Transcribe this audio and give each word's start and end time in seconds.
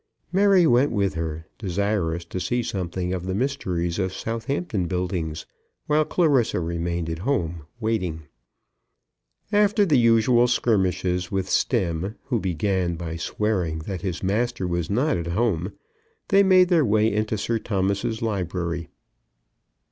Mary 0.31 0.65
went 0.65 0.91
with 0.91 1.13
her, 1.13 1.45
desirous 1.59 2.25
to 2.25 2.39
see 2.39 2.63
something 2.63 3.13
of 3.13 3.27
the 3.27 3.35
mysteries 3.35 3.99
of 3.99 4.11
Southampton 4.15 4.87
Buildings, 4.87 5.45
while 5.85 6.05
Clarissa 6.05 6.59
remained 6.59 7.07
at 7.07 7.19
home, 7.19 7.67
waiting. 7.79 8.23
After 9.51 9.85
the 9.85 9.99
usual 9.99 10.47
skirmishes 10.47 11.29
with 11.29 11.47
Stemm, 11.47 12.15
who 12.23 12.39
began 12.39 12.95
by 12.95 13.15
swearing 13.15 13.77
that 13.85 14.01
his 14.01 14.23
master 14.23 14.67
was 14.67 14.89
not 14.89 15.17
at 15.17 15.27
home, 15.27 15.71
they 16.29 16.41
made 16.41 16.69
their 16.69 16.83
way 16.83 17.13
into 17.13 17.37
Sir 17.37 17.59
Thomas's 17.59 18.23
library. 18.23 18.89